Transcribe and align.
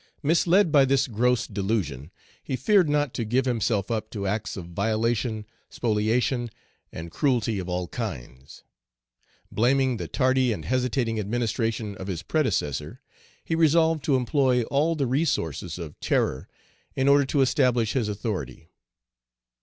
Misled 0.23 0.71
by 0.71 0.83
this 0.83 1.05
gross 1.07 1.45
delusion, 1.45 2.09
he 2.43 2.55
feared 2.55 2.89
not 2.89 3.13
to 3.13 3.23
give 3.23 3.45
himself 3.45 3.91
up 3.91 4.09
to 4.09 4.25
acts 4.25 4.57
of 4.57 4.65
violation, 4.69 5.45
spoliation, 5.69 6.49
and 6.91 7.11
cruelty 7.11 7.59
of 7.59 7.69
all 7.69 7.87
kinds. 7.87 8.63
Blaming 9.51 9.97
the 9.97 10.07
tardy 10.07 10.51
and 10.51 10.65
hesitating 10.65 11.19
administration 11.19 11.95
of 11.97 12.07
his 12.07 12.23
predecessor, 12.23 12.99
he 13.43 13.53
resolved 13.53 14.03
to 14.05 14.15
employ 14.15 14.63
all 14.71 14.95
the 14.95 15.05
resources 15.05 15.77
of 15.77 15.99
terror 15.99 16.47
in 16.95 17.07
order 17.07 17.23
to 17.25 17.41
establish 17.41 17.93
his 17.93 18.09
authority. 18.09 18.71